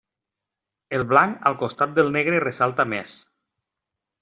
El 0.99 1.05
blanc 1.11 1.45
al 1.51 1.59
costat 1.61 1.95
del 2.01 2.11
negre 2.17 2.41
ressalta 2.47 2.89
més. 2.97 3.17